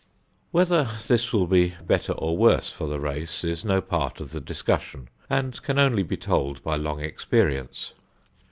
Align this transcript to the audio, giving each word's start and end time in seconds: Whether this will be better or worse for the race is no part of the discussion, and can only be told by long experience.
Whether 0.49 0.89
this 1.07 1.31
will 1.31 1.45
be 1.45 1.75
better 1.85 2.13
or 2.13 2.35
worse 2.35 2.71
for 2.71 2.87
the 2.87 2.99
race 2.99 3.43
is 3.43 3.63
no 3.63 3.81
part 3.81 4.19
of 4.19 4.31
the 4.31 4.41
discussion, 4.41 5.09
and 5.29 5.61
can 5.61 5.77
only 5.77 6.01
be 6.01 6.17
told 6.17 6.63
by 6.63 6.75
long 6.75 7.01
experience. 7.01 7.93